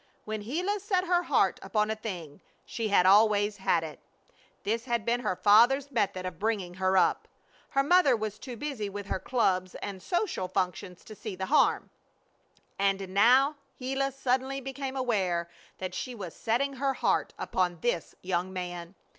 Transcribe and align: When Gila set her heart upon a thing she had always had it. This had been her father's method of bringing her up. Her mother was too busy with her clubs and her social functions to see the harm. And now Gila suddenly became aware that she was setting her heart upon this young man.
When 0.25 0.41
Gila 0.41 0.79
set 0.79 1.03
her 1.05 1.21
heart 1.21 1.59
upon 1.61 1.91
a 1.91 1.95
thing 1.95 2.41
she 2.65 2.87
had 2.87 3.05
always 3.05 3.57
had 3.57 3.83
it. 3.83 3.99
This 4.63 4.85
had 4.85 5.05
been 5.05 5.19
her 5.19 5.35
father's 5.35 5.91
method 5.91 6.25
of 6.25 6.39
bringing 6.39 6.73
her 6.73 6.97
up. 6.97 7.27
Her 7.69 7.83
mother 7.83 8.15
was 8.15 8.39
too 8.39 8.57
busy 8.57 8.89
with 8.89 9.05
her 9.05 9.19
clubs 9.19 9.75
and 9.75 9.97
her 10.01 10.03
social 10.03 10.47
functions 10.47 11.03
to 11.03 11.13
see 11.13 11.35
the 11.35 11.45
harm. 11.53 11.91
And 12.79 13.09
now 13.09 13.57
Gila 13.77 14.11
suddenly 14.13 14.59
became 14.59 14.95
aware 14.95 15.51
that 15.77 15.93
she 15.93 16.15
was 16.15 16.35
setting 16.35 16.77
her 16.77 16.95
heart 16.95 17.35
upon 17.37 17.81
this 17.81 18.15
young 18.23 18.51
man. 18.51 18.95